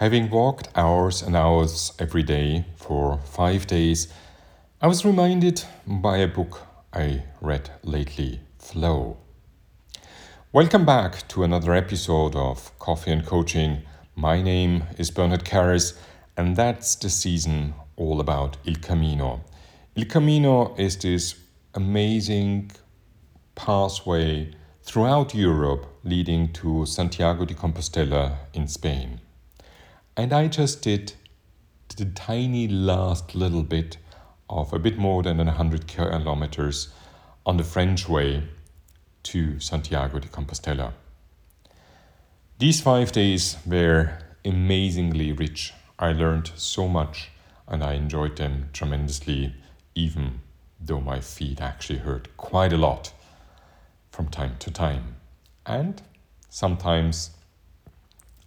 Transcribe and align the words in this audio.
Having 0.00 0.30
walked 0.30 0.70
hours 0.74 1.20
and 1.20 1.36
hours 1.36 1.92
every 1.98 2.22
day 2.22 2.64
for 2.74 3.18
five 3.18 3.66
days, 3.66 4.08
I 4.80 4.86
was 4.86 5.04
reminded 5.04 5.62
by 5.86 6.16
a 6.16 6.26
book 6.26 6.62
I 6.90 7.24
read 7.42 7.68
lately, 7.82 8.40
Flow. 8.58 9.18
Welcome 10.54 10.86
back 10.86 11.28
to 11.28 11.42
another 11.42 11.74
episode 11.74 12.34
of 12.34 12.72
Coffee 12.78 13.12
and 13.12 13.26
Coaching. 13.26 13.82
My 14.16 14.40
name 14.40 14.84
is 14.96 15.10
Bernhard 15.10 15.44
Karras, 15.44 15.98
and 16.34 16.56
that's 16.56 16.94
the 16.94 17.10
season 17.10 17.74
all 17.96 18.20
about 18.20 18.56
Il 18.64 18.76
Camino. 18.76 19.44
Il 19.96 20.06
Camino 20.06 20.74
is 20.76 20.96
this 20.96 21.34
amazing 21.74 22.70
pathway 23.54 24.50
throughout 24.82 25.34
Europe 25.34 25.84
leading 26.04 26.50
to 26.54 26.86
Santiago 26.86 27.44
de 27.44 27.52
Compostela 27.52 28.38
in 28.54 28.66
Spain. 28.66 29.20
And 30.20 30.34
I 30.34 30.48
just 30.48 30.82
did 30.82 31.14
the 31.96 32.04
tiny 32.04 32.68
last 32.68 33.34
little 33.34 33.62
bit 33.62 33.96
of 34.50 34.70
a 34.74 34.78
bit 34.78 34.98
more 34.98 35.22
than 35.22 35.38
100 35.38 35.86
kilometers 35.86 36.90
on 37.46 37.56
the 37.56 37.64
French 37.64 38.06
way 38.06 38.42
to 39.22 39.58
Santiago 39.58 40.18
de 40.18 40.28
Compostela. 40.28 40.92
These 42.58 42.82
five 42.82 43.12
days 43.12 43.56
were 43.64 44.18
amazingly 44.44 45.32
rich. 45.32 45.72
I 45.98 46.12
learned 46.12 46.52
so 46.54 46.86
much 46.86 47.30
and 47.66 47.82
I 47.82 47.94
enjoyed 47.94 48.36
them 48.36 48.68
tremendously, 48.74 49.54
even 49.94 50.42
though 50.78 51.00
my 51.00 51.20
feet 51.20 51.62
actually 51.62 52.00
hurt 52.00 52.36
quite 52.36 52.74
a 52.74 52.76
lot 52.76 53.14
from 54.10 54.28
time 54.28 54.56
to 54.58 54.70
time. 54.70 55.16
And 55.64 56.02
sometimes 56.50 57.30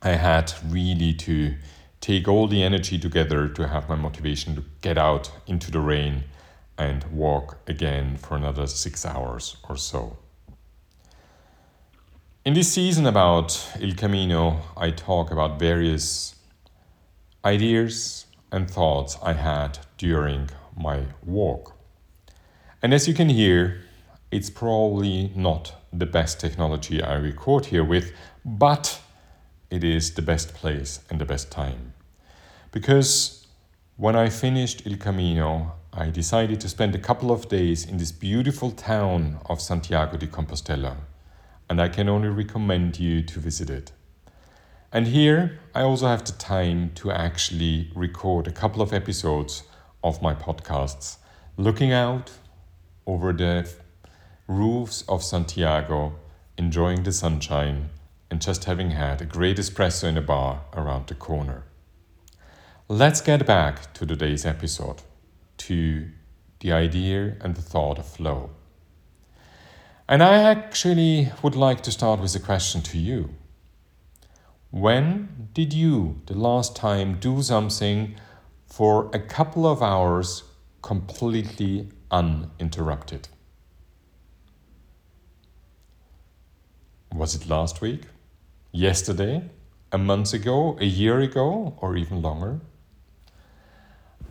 I 0.05 0.16
had 0.16 0.53
really 0.67 1.13
to 1.13 1.55
take 2.02 2.27
all 2.27 2.48
the 2.48 2.62
energy 2.62 2.99
together 2.99 3.48
to 3.48 3.67
have 3.70 3.88
my 3.88 3.95
motivation 3.95 4.53
to 4.55 4.66
get 4.81 4.98
out 4.98 5.32
into 5.48 5.71
the 5.71 5.79
rain 5.79 6.26
and 6.77 7.05
walk 7.05 7.60
again 7.68 8.18
for 8.18 8.35
another 8.35 8.68
six 8.68 9.05
hours 9.05 9.55
or 9.70 9.77
so. 9.77 10.18
In 12.43 12.54
this 12.54 12.73
season 12.73 13.05
about 13.05 13.65
Il 13.79 13.95
Camino, 13.95 14.60
I 14.76 14.91
talk 14.91 15.32
about 15.32 15.57
various 15.57 16.35
ideas 17.45 18.26
and 18.51 18.70
thoughts 18.70 19.17
I 19.23 19.32
had 19.32 19.79
during 19.98 20.49
my 20.76 21.05
walk. 21.26 21.77
And 22.82 22.93
as 22.93 23.07
you 23.07 23.13
can 23.13 23.29
hear, 23.29 23.85
it's 24.32 24.49
probably 24.49 25.32
not 25.34 25.76
the 25.93 26.05
best 26.05 26.41
technology 26.41 27.01
I 27.01 27.15
record 27.15 27.67
here 27.67 27.85
with, 27.85 28.12
but 28.43 28.99
it 29.74 29.84
is 29.84 30.13
the 30.13 30.21
best 30.21 30.54
place 30.54 30.99
and 31.10 31.20
the 31.20 31.26
best 31.26 31.49
time. 31.49 31.93
Because 32.71 33.48
when 33.98 34.16
I 34.16 34.29
finished 34.29 34.85
Il 34.85 34.98
Camino, 34.98 35.71
I 35.91 36.12
decided 36.12 36.62
to 36.62 36.70
spend 36.70 36.93
a 36.93 36.99
couple 36.99 37.32
of 37.32 37.49
days 37.49 37.84
in 37.84 37.98
this 37.98 38.12
beautiful 38.12 38.70
town 38.70 39.40
of 39.48 39.60
Santiago 39.60 40.18
de 40.18 40.27
Compostela, 40.27 40.98
and 41.68 41.82
I 41.82 41.90
can 41.90 42.07
only 42.07 42.29
recommend 42.29 42.99
you 42.99 43.24
to 43.24 43.40
visit 43.40 43.71
it. 43.71 43.91
And 44.91 45.07
here 45.07 45.57
I 45.74 45.82
also 45.82 46.05
have 46.05 46.24
the 46.24 46.34
time 46.34 46.91
to 46.96 47.12
actually 47.12 47.91
record 47.96 48.48
a 48.48 48.51
couple 48.51 48.84
of 48.84 48.94
episodes 48.94 49.63
of 50.04 50.21
my 50.21 50.35
podcasts, 50.35 51.18
looking 51.57 51.91
out 51.91 52.29
over 53.07 53.34
the 53.34 53.68
roofs 54.48 55.04
of 55.10 55.24
Santiago, 55.24 56.13
enjoying 56.60 57.01
the 57.01 57.12
sunshine, 57.12 57.90
and 58.34 58.41
just 58.41 58.65
having 58.65 58.89
had 58.89 59.21
a 59.21 59.26
great 59.26 59.57
espresso 59.57 60.05
in 60.05 60.17
a 60.17 60.21
bar 60.21 60.63
around 60.73 61.05
the 61.05 61.13
corner. 61.13 61.65
Let's 62.87 63.21
get 63.21 63.45
back 63.45 63.93
to 63.93 64.07
today's 64.07 64.44
episode, 64.44 65.03
to 65.57 66.09
the 66.59 66.72
idea 66.72 67.35
and 67.41 67.56
the 67.56 67.61
thought 67.61 68.00
of 68.00 68.07
flow. 68.07 68.50
And 70.09 70.23
I 70.23 70.41
actually 70.41 71.31
would 71.43 71.55
like 71.55 71.81
to 71.83 71.91
start 71.91 72.19
with 72.19 72.33
a 72.33 72.39
question 72.39 72.81
to 72.81 72.97
you. 72.97 73.35
When 74.72 75.49
did 75.53 75.72
you, 75.72 76.19
the 76.25 76.33
last 76.33 76.75
time, 76.75 77.19
do 77.19 77.43
something 77.43 78.16
for 78.66 79.11
a 79.13 79.19
couple 79.19 79.67
of 79.67 79.83
hours 79.83 80.41
completely 80.81 81.89
uninterrupted? 82.09 83.27
Was 87.13 87.35
it 87.35 87.47
last 87.47 87.79
week? 87.79 88.05
Yesterday? 88.75 89.51
A 89.91 90.00
month 90.00 90.34
ago? 90.34 90.75
A 90.79 90.85
year 90.85 91.19
ago? 91.19 91.78
Or 91.78 91.95
even 91.95 92.23
longer? 92.23 92.59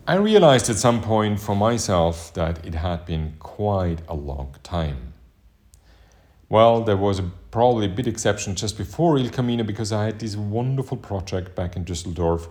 I 0.05 0.15
realized 0.15 0.69
at 0.69 0.75
some 0.75 1.01
point 1.01 1.39
for 1.39 1.55
myself 1.55 2.33
that 2.33 2.65
it 2.65 2.75
had 2.75 3.05
been 3.05 3.35
quite 3.39 4.01
a 4.05 4.13
long 4.13 4.53
time. 4.61 5.13
Well, 6.49 6.83
there 6.83 6.97
was 6.97 7.19
a, 7.19 7.31
probably 7.51 7.85
a 7.85 7.89
bit 7.89 8.05
exception 8.05 8.55
just 8.55 8.77
before 8.77 9.17
Il 9.17 9.29
Camino 9.29 9.63
because 9.63 9.93
I 9.93 10.03
had 10.03 10.19
this 10.19 10.35
wonderful 10.35 10.97
project 10.97 11.55
back 11.55 11.77
in 11.77 11.85
Düsseldorf 11.85 12.49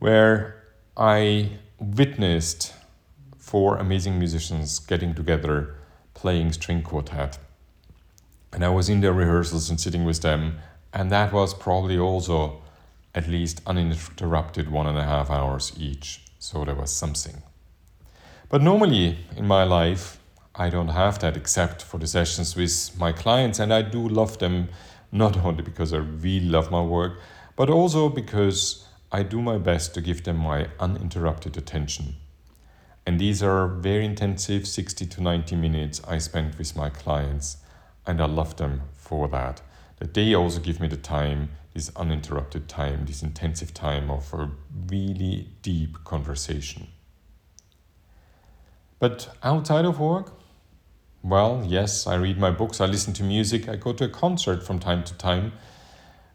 where 0.00 0.60
I 0.96 1.50
witnessed 1.78 2.74
four 3.38 3.76
amazing 3.76 4.18
musicians 4.18 4.80
getting 4.80 5.14
together 5.14 5.76
playing 6.14 6.50
string 6.50 6.82
quartet 6.82 7.38
and 8.52 8.64
I 8.64 8.68
was 8.68 8.88
in 8.88 9.00
their 9.00 9.12
rehearsals 9.12 9.70
and 9.70 9.80
sitting 9.80 10.04
with 10.04 10.20
them, 10.20 10.58
and 10.92 11.10
that 11.10 11.32
was 11.32 11.54
probably 11.54 11.98
also 11.98 12.62
at 13.14 13.28
least 13.28 13.60
uninterrupted 13.66 14.70
one 14.70 14.86
and 14.86 14.98
a 14.98 15.04
half 15.04 15.30
hours 15.30 15.72
each. 15.78 16.20
So 16.38 16.64
there 16.64 16.74
was 16.74 16.90
something. 16.90 17.42
But 18.48 18.62
normally 18.62 19.18
in 19.36 19.46
my 19.46 19.64
life, 19.64 20.18
I 20.54 20.68
don't 20.68 20.88
have 20.88 21.18
that 21.20 21.36
except 21.36 21.82
for 21.82 21.98
the 21.98 22.06
sessions 22.06 22.54
with 22.56 22.98
my 22.98 23.12
clients, 23.12 23.58
and 23.58 23.72
I 23.72 23.82
do 23.82 24.06
love 24.06 24.38
them 24.38 24.68
not 25.10 25.36
only 25.38 25.62
because 25.62 25.92
I 25.92 25.98
really 25.98 26.48
love 26.48 26.70
my 26.70 26.82
work, 26.82 27.20
but 27.56 27.70
also 27.70 28.08
because 28.08 28.86
I 29.10 29.22
do 29.22 29.40
my 29.40 29.58
best 29.58 29.94
to 29.94 30.00
give 30.00 30.24
them 30.24 30.38
my 30.38 30.68
uninterrupted 30.80 31.56
attention. 31.56 32.16
And 33.06 33.18
these 33.18 33.42
are 33.42 33.66
very 33.66 34.04
intensive 34.04 34.66
60 34.66 35.06
to 35.06 35.22
90 35.22 35.56
minutes 35.56 36.00
I 36.06 36.18
spend 36.18 36.54
with 36.54 36.76
my 36.76 36.88
clients 36.88 37.58
and 38.06 38.20
I 38.20 38.26
love 38.26 38.56
them 38.56 38.82
for 38.94 39.28
that. 39.28 39.60
They 40.02 40.34
also 40.34 40.58
give 40.58 40.80
me 40.80 40.88
the 40.88 40.96
time, 40.96 41.50
this 41.74 41.90
uninterrupted 41.94 42.68
time, 42.68 43.06
this 43.06 43.22
intensive 43.22 43.72
time 43.72 44.10
of 44.10 44.32
a 44.34 44.50
really 44.88 45.48
deep 45.62 46.02
conversation. 46.04 46.88
But 48.98 49.36
outside 49.42 49.84
of 49.84 50.00
work, 50.00 50.32
well, 51.22 51.62
yes, 51.64 52.06
I 52.06 52.16
read 52.16 52.38
my 52.38 52.50
books, 52.50 52.80
I 52.80 52.86
listen 52.86 53.12
to 53.14 53.22
music, 53.22 53.68
I 53.68 53.76
go 53.76 53.92
to 53.92 54.04
a 54.04 54.08
concert 54.08 54.66
from 54.66 54.80
time 54.80 55.04
to 55.04 55.14
time, 55.14 55.52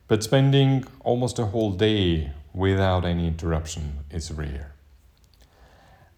but 0.08 0.24
spending 0.24 0.86
almost 1.02 1.38
a 1.40 1.48
whole 1.48 1.72
day 1.72 2.32
without 2.54 3.04
any 3.04 3.28
interruption 3.28 4.00
is 4.10 4.32
rare. 4.32 4.74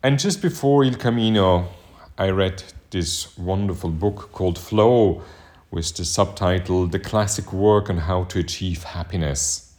And 0.03 0.19
just 0.19 0.41
before 0.41 0.83
Il 0.83 0.95
Camino, 0.95 1.69
I 2.17 2.29
read 2.29 2.63
this 2.91 3.35
wonderful 3.37 3.89
book 3.89 4.31
called 4.31 4.57
Flow 4.57 5.23
with 5.71 5.95
the 5.95 6.05
subtitle 6.05 6.87
The 6.87 6.99
Classic 6.99 7.51
Work 7.53 7.89
on 7.89 7.97
How 7.97 8.23
to 8.25 8.39
Achieve 8.39 8.83
Happiness. 8.83 9.75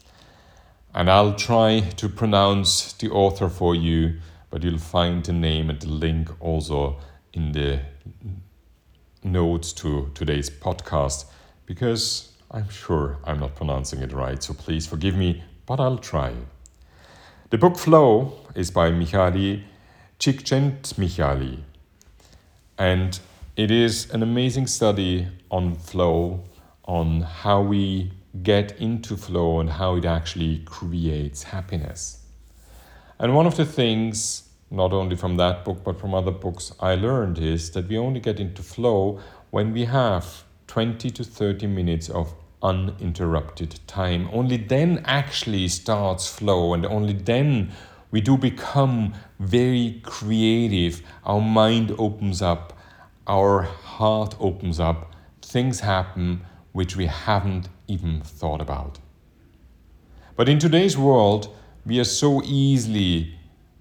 And 0.95 1.11
I'll 1.11 1.35
try 1.35 1.81
to 1.97 2.09
pronounce 2.09 2.93
the 2.93 3.11
author 3.11 3.49
for 3.49 3.75
you, 3.75 4.21
but 4.51 4.63
you'll 4.63 4.79
find 4.79 5.25
the 5.25 5.33
name 5.33 5.71
and 5.71 5.81
the 5.81 5.89
link 5.89 6.31
also 6.41 6.99
in 7.33 7.53
the 7.53 7.81
notes 9.23 9.73
to 9.75 10.11
today's 10.15 10.51
podcast 10.51 11.27
because 11.67 12.33
I'm 12.51 12.69
sure 12.69 13.19
I'm 13.25 13.39
not 13.39 13.55
pronouncing 13.55 14.01
it 14.01 14.13
right, 14.13 14.43
so 14.43 14.55
please 14.55 14.87
forgive 14.87 15.15
me, 15.15 15.45
but 15.67 15.79
I'll 15.79 15.99
try. 15.99 16.35
The 17.51 17.59
book 17.59 17.77
Flow 17.77 18.33
is 18.55 18.71
by 18.71 18.91
Michali 18.91 19.33
Mihaly 19.33 19.63
Csikszentmihalyi, 20.19 21.61
and 22.77 23.21
it 23.57 23.71
is 23.71 24.11
an 24.11 24.23
amazing 24.23 24.67
study 24.67 25.27
on 25.51 25.75
flow, 25.75 26.45
on 26.85 27.23
how 27.23 27.61
we 27.61 28.13
get 28.43 28.79
into 28.81 29.17
flow 29.17 29.59
and 29.61 29.71
how 29.71 29.97
it 29.97 30.05
actually 30.05 30.59
creates 30.61 31.43
happiness. 31.43 32.23
And 33.19 33.35
one 33.35 33.47
of 33.47 33.57
the 33.57 33.67
things, 33.67 34.49
not 34.71 34.93
only 34.93 35.17
from 35.17 35.37
that 35.37 35.65
book 35.65 35.83
but 35.85 36.01
from 36.01 36.15
other 36.15 36.31
books, 36.31 36.73
I 36.81 36.95
learned 36.95 37.39
is 37.39 37.73
that 37.73 37.89
we 37.89 37.99
only 37.99 38.21
get 38.21 38.39
into 38.39 38.63
flow 38.63 39.21
when 39.51 39.73
we 39.73 39.85
have 39.87 40.45
20 40.69 41.11
to 41.11 41.25
30 41.25 41.67
minutes 41.67 42.09
of 42.09 42.33
uninterrupted 42.63 43.81
time. 43.87 44.29
Only 44.33 44.57
then 44.57 45.03
actually 45.05 45.67
starts 45.69 46.29
flow, 46.29 46.73
and 46.73 46.87
only 46.87 47.15
then 47.15 47.73
we 48.11 48.21
do 48.21 48.37
become 48.37 49.15
very 49.39 50.01
creative. 50.05 51.03
Our 51.25 51.41
mind 51.41 51.95
opens 51.99 52.43
up 52.43 52.80
our 53.27 53.63
heart 53.63 54.35
opens 54.41 54.81
up, 54.81 55.13
things 55.43 55.81
happen 55.81 56.43
which 56.73 56.97
we 56.97 57.07
haven't 57.07 57.69
even 57.89 58.21
thought 58.21 58.61
about. 58.61 58.99
But 60.37 60.49
in 60.49 60.59
today's 60.59 60.97
world, 60.97 61.55
we 61.85 61.99
are 61.99 62.05
so 62.05 62.43
easily 62.45 63.35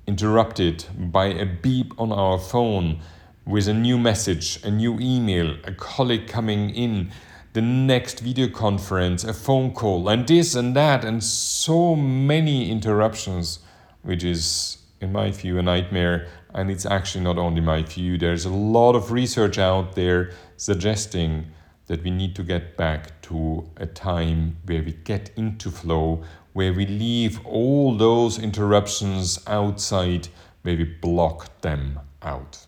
interrupted 0.07 0.85
by 0.97 1.27
a 1.27 1.45
beep 1.45 1.93
on 1.99 2.11
our 2.11 2.39
phone 2.39 2.99
with 3.45 3.67
a 3.67 3.73
new 3.73 3.97
message, 3.97 4.63
a 4.63 4.71
new 4.71 4.99
email, 4.99 5.55
a 5.63 5.71
colleague 5.71 6.27
coming 6.27 6.71
in, 6.71 7.11
the 7.53 7.61
next 7.61 8.19
video 8.19 8.47
conference, 8.47 9.23
a 9.23 9.33
phone 9.33 9.71
call, 9.71 10.09
and 10.09 10.27
this 10.27 10.53
and 10.55 10.75
that, 10.75 11.03
and 11.05 11.23
so 11.23 11.95
many 11.95 12.69
interruptions, 12.69 13.59
which 14.01 14.23
is, 14.23 14.78
in 15.01 15.11
my 15.11 15.31
view, 15.31 15.57
a 15.57 15.61
nightmare. 15.61 16.27
And 16.53 16.69
it's 16.69 16.85
actually 16.85 17.23
not 17.23 17.37
only 17.37 17.61
my 17.61 17.83
view, 17.83 18.17
there's 18.17 18.45
a 18.45 18.49
lot 18.49 18.95
of 18.95 19.11
research 19.11 19.57
out 19.57 19.95
there 19.95 20.31
suggesting 20.57 21.51
that 21.87 22.03
we 22.03 22.11
need 22.11 22.35
to 22.35 22.43
get 22.43 22.77
back 22.77 23.19
to 23.21 23.69
a 23.77 23.85
time 23.85 24.57
where 24.65 24.83
we 24.83 24.91
get 24.91 25.31
into 25.35 25.71
flow, 25.71 26.23
where 26.53 26.73
we 26.73 26.85
leave 26.85 27.43
all 27.45 27.95
those 27.95 28.37
interruptions 28.37 29.39
outside, 29.47 30.27
where 30.61 30.77
we 30.77 30.83
block 30.83 31.61
them 31.61 31.99
out. 32.21 32.67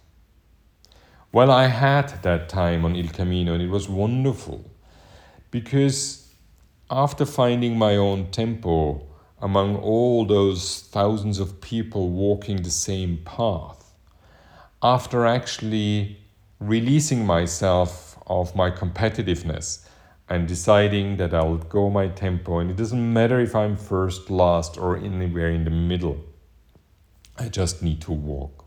Well, 1.32 1.52
I 1.52 1.68
had 1.68 2.24
that 2.24 2.50
time 2.50 2.84
on 2.84 2.96
Il 2.96 3.08
Camino 3.10 3.54
and 3.54 3.64
it 3.64 3.70
was 3.70 3.88
wonderful 3.88 4.66
because 5.50 6.34
after 6.90 7.26
finding 7.26 7.78
my 7.78 7.96
own 7.96 8.32
tempo 8.32 9.02
among 9.42 9.76
all 9.78 10.26
those 10.26 10.82
thousands 10.92 11.40
of 11.40 11.60
people 11.62 12.10
walking 12.10 12.62
the 12.62 12.72
same 12.72 13.18
path, 13.26 13.94
after 14.84 15.26
actually 15.26 16.20
releasing 16.60 17.26
myself 17.26 18.18
of 18.28 18.56
my 18.56 18.70
competitiveness 18.70 19.88
and 20.30 20.48
deciding 20.48 21.18
that 21.18 21.34
I'll 21.34 21.58
go 21.58 21.90
my 21.90 22.08
tempo, 22.08 22.60
and 22.60 22.70
it 22.72 22.78
doesn't 22.78 23.14
matter 23.14 23.40
if 23.40 23.56
I'm 23.56 23.76
first, 23.76 24.30
last, 24.30 24.78
or 24.78 24.96
anywhere 24.96 25.50
in 25.50 25.66
the 25.66 25.72
middle, 25.72 26.24
I 27.38 27.50
just 27.50 27.82
need 27.82 28.00
to 28.02 28.12
walk. 28.12 28.66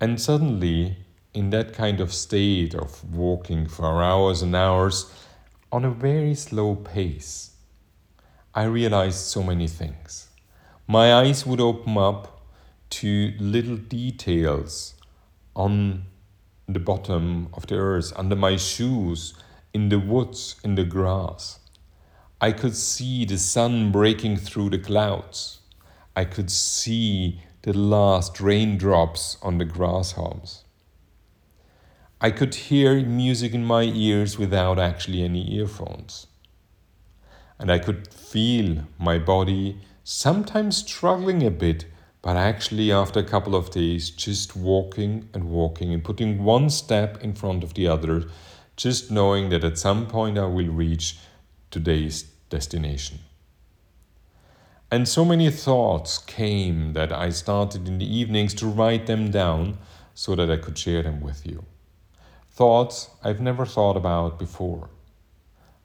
And 0.00 0.20
suddenly, 0.20 0.96
in 1.34 1.50
that 1.50 1.74
kind 1.74 2.00
of 2.00 2.12
state 2.12 2.74
of 2.74 3.04
walking 3.12 3.66
for 3.66 4.02
hours 4.02 4.40
and 4.40 4.56
hours 4.56 5.12
on 5.70 5.84
a 5.84 5.90
very 5.90 6.34
slow 6.34 6.74
pace, 6.74 7.49
I 8.52 8.64
realized 8.64 9.26
so 9.26 9.44
many 9.44 9.68
things. 9.68 10.28
My 10.88 11.14
eyes 11.14 11.46
would 11.46 11.60
open 11.60 11.96
up 11.96 12.40
to 12.90 13.32
little 13.38 13.76
details 13.76 14.94
on 15.54 16.06
the 16.66 16.80
bottom 16.80 17.48
of 17.52 17.68
the 17.68 17.76
earth, 17.76 18.12
under 18.16 18.34
my 18.34 18.56
shoes, 18.56 19.34
in 19.72 19.88
the 19.88 20.00
woods, 20.00 20.56
in 20.64 20.74
the 20.74 20.82
grass. 20.82 21.60
I 22.40 22.50
could 22.50 22.74
see 22.74 23.24
the 23.24 23.38
sun 23.38 23.92
breaking 23.92 24.38
through 24.38 24.70
the 24.70 24.78
clouds. 24.78 25.60
I 26.16 26.24
could 26.24 26.50
see 26.50 27.42
the 27.62 27.72
last 27.72 28.40
raindrops 28.40 29.36
on 29.42 29.58
the 29.58 29.64
grasshalms. 29.64 30.64
I 32.20 32.32
could 32.32 32.56
hear 32.56 33.00
music 33.00 33.54
in 33.54 33.64
my 33.64 33.82
ears 33.82 34.38
without 34.38 34.80
actually 34.80 35.22
any 35.22 35.54
earphones. 35.54 36.26
And 37.60 37.70
I 37.70 37.78
could 37.78 38.12
feel 38.12 38.84
my 38.98 39.18
body 39.18 39.78
sometimes 40.02 40.78
struggling 40.78 41.46
a 41.46 41.50
bit, 41.52 41.84
but 42.22 42.36
actually, 42.36 42.90
after 42.90 43.20
a 43.20 43.24
couple 43.24 43.54
of 43.54 43.70
days, 43.70 44.10
just 44.10 44.56
walking 44.56 45.28
and 45.32 45.44
walking 45.44 45.94
and 45.94 46.02
putting 46.02 46.42
one 46.42 46.70
step 46.70 47.22
in 47.22 47.34
front 47.34 47.62
of 47.62 47.74
the 47.74 47.86
other, 47.86 48.24
just 48.76 49.12
knowing 49.12 49.50
that 49.50 49.62
at 49.62 49.78
some 49.78 50.08
point 50.08 50.36
I 50.36 50.46
will 50.46 50.72
reach 50.72 51.18
today's 51.70 52.24
destination. 52.48 53.20
And 54.90 55.06
so 55.06 55.24
many 55.24 55.48
thoughts 55.50 56.18
came 56.18 56.94
that 56.94 57.12
I 57.12 57.30
started 57.30 57.86
in 57.86 57.98
the 57.98 58.16
evenings 58.18 58.54
to 58.54 58.66
write 58.66 59.06
them 59.06 59.30
down 59.30 59.78
so 60.14 60.34
that 60.34 60.50
I 60.50 60.56
could 60.56 60.76
share 60.76 61.04
them 61.04 61.20
with 61.20 61.46
you 61.46 61.64
thoughts 62.60 63.08
I've 63.24 63.40
never 63.40 63.64
thought 63.64 63.96
about 63.96 64.38
before. 64.38 64.90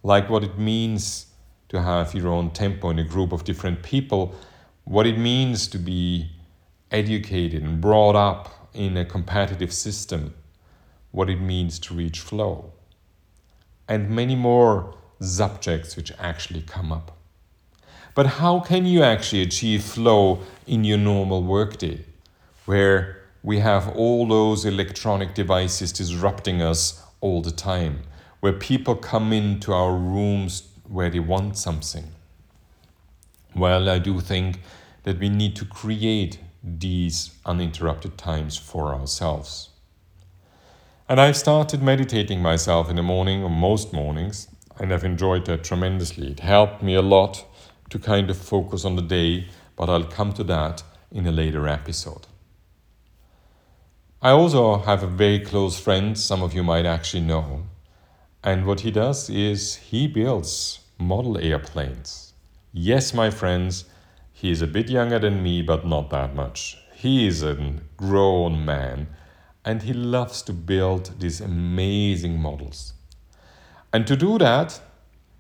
Like 0.04 0.30
what 0.30 0.44
it 0.44 0.60
means 0.60 1.28
to 1.70 1.82
have 1.82 2.14
your 2.14 2.28
own 2.28 2.52
tempo 2.52 2.90
in 2.90 3.00
a 3.00 3.04
group 3.04 3.32
of 3.32 3.44
different 3.44 3.84
people, 3.84 4.36
what 4.84 5.08
it 5.08 5.18
means 5.18 5.68
to 5.68 5.78
be 5.78 6.30
educated 6.92 7.64
and 7.64 7.82
brought 7.82 8.16
up 8.16 8.70
in 8.74 8.98
a 8.98 9.06
competitive 9.06 9.74
system, 9.74 10.34
what 11.12 11.30
it 11.30 11.40
means 11.40 11.80
to 11.80 11.94
reach 11.94 12.20
flow, 12.20 12.72
and 13.88 14.10
many 14.10 14.36
more 14.36 14.96
subjects 15.20 15.96
which 15.96 16.12
actually 16.20 16.62
come 16.62 16.92
up. 16.92 17.18
But 18.14 18.26
how 18.26 18.60
can 18.60 18.86
you 18.86 19.04
actually 19.04 19.42
achieve 19.42 19.84
flow 19.84 20.40
in 20.68 20.84
your 20.84 20.98
normal 20.98 21.44
workday, 21.44 22.06
where 22.66 23.22
we 23.44 23.60
have 23.60 23.90
all 23.96 24.28
those 24.28 24.66
electronic 24.66 25.34
devices 25.34 25.92
disrupting 25.92 26.62
us 26.62 27.04
all 27.22 27.42
the 27.42 27.52
time, 27.52 28.04
where 28.40 28.54
people 28.54 28.96
come 28.96 29.34
into 29.34 29.74
our 29.74 29.94
rooms 29.96 30.64
where 30.88 31.10
they 31.10 31.20
want 31.20 31.58
something. 31.58 32.06
Well, 33.56 33.90
I 33.90 34.00
do 34.00 34.20
think 34.20 34.60
that 35.04 35.20
we 35.20 35.30
need 35.30 35.56
to 35.58 35.66
create 35.66 36.40
these 36.64 37.36
uninterrupted 37.46 38.18
times 38.18 38.58
for 38.58 38.94
ourselves. 38.94 39.70
And 41.08 41.22
I've 41.22 41.38
started 41.38 41.84
meditating 41.84 42.42
myself 42.42 42.90
in 42.90 42.96
the 42.96 43.04
morning 43.04 43.44
or 43.44 43.50
most 43.50 43.94
mornings, 43.94 44.48
and 44.80 44.92
I've 44.92 45.04
enjoyed 45.04 45.46
that 45.46 45.64
tremendously. 45.64 46.32
It 46.32 46.40
helped 46.40 46.82
me 46.82 46.96
a 46.96 47.02
lot 47.02 47.46
to 47.92 48.00
kind 48.00 48.30
of 48.30 48.38
focus 48.38 48.84
on 48.84 48.96
the 48.96 49.02
day, 49.02 49.48
but 49.76 49.90
I'll 49.90 50.04
come 50.04 50.34
to 50.34 50.44
that 50.46 50.84
in 51.12 51.28
a 51.28 51.32
later 51.32 51.68
episode. 51.68 52.26
I 54.22 54.32
also 54.32 54.80
have 54.80 55.04
a 55.04 55.08
very 55.08 55.40
close 55.40 55.80
friend, 55.80 56.18
some 56.18 56.42
of 56.42 56.56
you 56.56 56.64
might 56.64 56.88
actually 56.88 57.22
know. 57.22 57.66
And 58.46 58.68
what 58.68 58.82
he 58.82 58.92
does 58.92 59.28
is 59.28 59.78
he 59.78 60.08
builds 60.08 60.82
model 61.00 61.36
airplanes. 61.40 62.34
Yes, 62.72 63.12
my 63.12 63.32
friends, 63.32 63.86
he 64.34 64.52
is 64.52 64.62
a 64.62 64.68
bit 64.68 64.88
younger 64.88 65.18
than 65.18 65.42
me, 65.42 65.64
but 65.64 65.88
not 65.88 66.12
that 66.12 66.36
much. 66.36 66.78
He 66.94 67.26
is 67.26 67.42
a 67.42 67.58
grown 67.98 68.64
man 68.64 69.08
and 69.66 69.82
he 69.82 69.94
loves 69.94 70.44
to 70.44 70.54
build 70.54 71.20
these 71.20 71.42
amazing 71.42 72.40
models. 72.40 72.94
And 73.92 74.06
to 74.06 74.16
do 74.16 74.38
that, 74.38 74.80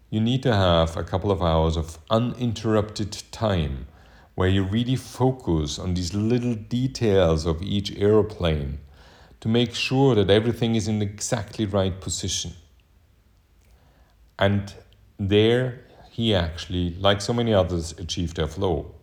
you 0.09 0.19
need 0.19 0.41
to 0.41 0.55
have 0.55 0.97
a 0.97 1.03
couple 1.03 1.29
of 1.29 1.43
hours 1.43 1.77
of 1.77 1.99
uninterrupted 2.09 3.21
time 3.31 3.85
where 4.33 4.49
you 4.49 4.63
really 4.63 4.95
focus 4.95 5.77
on 5.77 5.93
these 5.93 6.15
little 6.15 6.55
details 6.55 7.45
of 7.45 7.61
each 7.61 7.95
aeroplane 7.97 8.79
to 9.41 9.47
make 9.47 9.75
sure 9.75 10.15
that 10.15 10.31
everything 10.31 10.73
is 10.73 10.87
in 10.87 11.03
exactly 11.03 11.67
right 11.67 12.01
position. 12.01 12.53
And 14.37 14.73
there 15.17 15.81
he 16.09 16.33
actually, 16.35 16.95
like 16.99 17.21
so 17.21 17.33
many 17.33 17.53
others, 17.53 17.93
achieved 17.97 18.37
their 18.37 18.47
flow. 18.47 18.93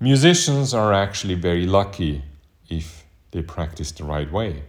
Musicians 0.00 0.74
are 0.74 0.92
actually 0.92 1.34
very 1.34 1.66
lucky 1.66 2.24
if 2.68 3.04
they 3.30 3.42
practice 3.42 3.92
the 3.92 4.04
right 4.04 4.30
way 4.30 4.62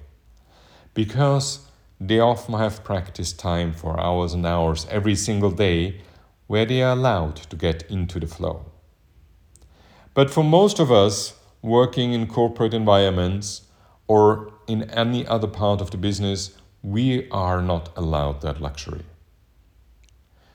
because 0.93 1.67
they 1.99 2.19
often 2.19 2.55
have 2.55 2.83
practice 2.83 3.33
time 3.33 3.73
for 3.73 3.99
hours 3.99 4.33
and 4.33 4.45
hours 4.45 4.85
every 4.89 5.15
single 5.15 5.51
day 5.51 6.01
where 6.47 6.65
they 6.65 6.81
are 6.81 6.93
allowed 6.93 7.35
to 7.35 7.55
get 7.55 7.83
into 7.89 8.19
the 8.19 8.27
flow. 8.27 8.65
But 10.13 10.29
for 10.29 10.43
most 10.43 10.79
of 10.79 10.91
us 10.91 11.33
working 11.61 12.13
in 12.13 12.27
corporate 12.27 12.73
environments 12.73 13.61
or 14.07 14.51
in 14.67 14.89
any 14.91 15.25
other 15.25 15.47
part 15.47 15.81
of 15.81 15.91
the 15.91 15.97
business, 15.97 16.55
we 16.83 17.29
are 17.31 17.61
not 17.61 17.89
allowed 17.95 18.41
that 18.41 18.61
luxury. 18.61 19.05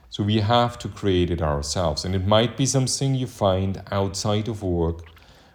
So 0.09 0.23
we 0.23 0.39
have 0.39 0.79
to 0.79 0.87
create 0.87 1.29
it 1.29 1.41
ourselves. 1.41 2.03
And 2.03 2.15
it 2.15 2.25
might 2.25 2.57
be 2.57 2.65
something 2.65 3.13
you 3.13 3.27
find 3.27 3.81
outside 3.91 4.47
of 4.47 4.63
work 4.63 5.03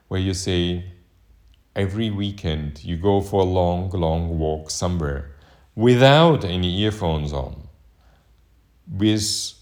where 0.09 0.21
you 0.21 0.35
say, 0.35 0.85
every 1.75 2.09
weekend 2.09 2.85
you 2.85 2.97
go 2.97 3.21
for 3.21 3.41
a 3.41 3.45
long, 3.45 3.91
long 3.91 4.39
walk 4.39 4.71
somewhere 4.71 5.35
without 5.75 6.45
any 6.45 6.79
earphones 6.83 7.33
on, 7.33 7.67
with, 8.89 9.55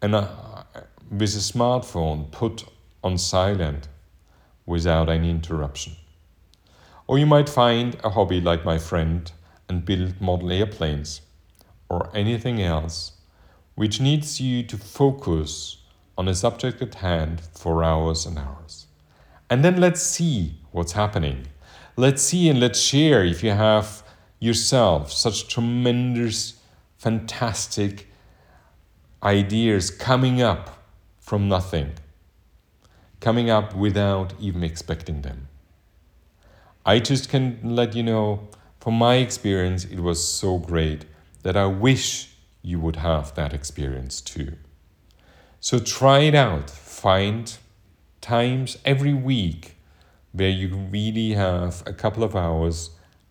an, 0.00 0.14
uh, 0.14 0.64
with 1.10 1.34
a 1.34 1.38
smartphone 1.52 2.30
put 2.30 2.64
on 3.04 3.18
silent 3.18 3.88
without 4.64 5.10
any 5.10 5.28
interruption. 5.28 5.94
Or 7.06 7.18
you 7.18 7.26
might 7.26 7.48
find 7.48 7.98
a 8.02 8.08
hobby 8.08 8.40
like 8.40 8.64
my 8.64 8.78
friend 8.78 9.30
and 9.68 9.84
build 9.84 10.18
model 10.18 10.50
airplanes 10.50 11.20
or 11.90 12.10
anything 12.16 12.62
else 12.62 13.12
which 13.74 14.00
needs 14.00 14.40
you 14.40 14.62
to 14.64 14.76
focus 14.76 15.78
on 16.16 16.28
a 16.28 16.34
subject 16.34 16.82
at 16.82 16.96
hand 16.96 17.40
for 17.54 17.82
hours 17.82 18.26
and 18.26 18.38
hours. 18.38 18.86
And 19.48 19.64
then 19.64 19.80
let's 19.80 20.02
see 20.02 20.54
what's 20.70 20.92
happening. 20.92 21.46
Let's 21.96 22.22
see 22.22 22.48
and 22.48 22.60
let's 22.60 22.80
share 22.80 23.24
if 23.24 23.42
you 23.42 23.50
have 23.50 24.02
yourself 24.38 25.12
such 25.12 25.48
tremendous, 25.48 26.60
fantastic 26.98 28.08
ideas 29.22 29.90
coming 29.90 30.42
up 30.42 30.84
from 31.20 31.48
nothing 31.48 31.92
coming 33.22 33.48
up 33.48 33.74
without 33.74 34.34
even 34.40 34.64
expecting 34.64 35.22
them. 35.22 35.48
I 36.84 36.98
just 36.98 37.28
can 37.28 37.60
let 37.62 37.94
you 37.94 38.02
know, 38.02 38.48
from 38.80 38.94
my 38.94 39.14
experience, 39.14 39.84
it 39.84 40.00
was 40.00 40.26
so 40.26 40.58
great 40.58 41.04
that 41.44 41.56
I 41.56 41.66
wish 41.66 42.31
you 42.62 42.78
would 42.80 42.96
have 42.96 43.34
that 43.34 43.52
experience 43.52 44.20
too. 44.20 44.56
So 45.60 45.78
try 45.78 46.20
it 46.20 46.34
out. 46.34 46.70
Find 46.70 47.56
times 48.20 48.78
every 48.84 49.12
week 49.12 49.76
where 50.32 50.48
you 50.48 50.74
really 50.74 51.32
have 51.32 51.82
a 51.86 51.92
couple 51.92 52.24
of 52.24 52.34
hours 52.34 52.90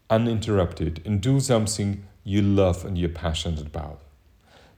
uninterrupted 0.10 1.02
and 1.06 1.22
do 1.22 1.40
something 1.40 2.06
you 2.24 2.42
love 2.42 2.86
and 2.86 2.98
you're 2.98 3.10
passionate 3.10 3.66
about. 3.66 4.02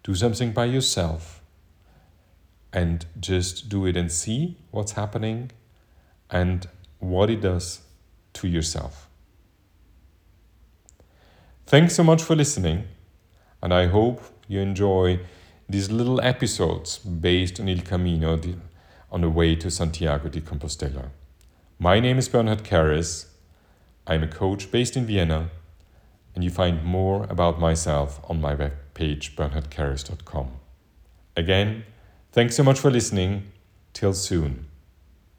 Do 0.03 0.15
something 0.15 0.51
by 0.51 0.65
yourself 0.65 1.41
and 2.71 3.05
just 3.19 3.69
do 3.69 3.85
it 3.85 3.97
and 3.97 4.11
see 4.11 4.57
what's 4.71 4.93
happening 4.93 5.51
and 6.29 6.67
what 6.99 7.29
it 7.29 7.41
does 7.41 7.81
to 8.33 8.47
yourself. 8.47 9.09
Thanks 11.65 11.95
so 11.95 12.03
much 12.03 12.21
for 12.21 12.35
listening, 12.35 12.85
and 13.61 13.73
I 13.73 13.87
hope 13.87 14.21
you 14.47 14.59
enjoy 14.59 15.19
these 15.69 15.91
little 15.91 16.21
episodes 16.21 16.97
based 16.99 17.59
on 17.59 17.67
Il 17.67 17.81
Camino 17.81 18.39
on 19.11 19.21
the 19.21 19.29
way 19.29 19.55
to 19.55 19.69
Santiago 19.69 20.29
de 20.29 20.41
Compostela. 20.41 21.09
My 21.79 21.99
name 21.99 22.17
is 22.17 22.27
Bernhard 22.27 22.63
Karras. 22.63 23.27
I'm 24.05 24.23
a 24.23 24.27
coach 24.27 24.71
based 24.71 24.97
in 24.97 25.05
Vienna, 25.05 25.49
and 26.35 26.43
you 26.43 26.49
find 26.49 26.83
more 26.83 27.25
about 27.29 27.59
myself 27.59 28.19
on 28.29 28.41
my 28.41 28.55
webpage 28.55 29.35
bernhardkarras.com. 29.35 30.51
Again, 31.37 31.83
thanks 32.31 32.55
so 32.55 32.63
much 32.63 32.79
for 32.79 32.91
listening. 32.91 33.51
Till 33.93 34.13
soon. 34.13 34.72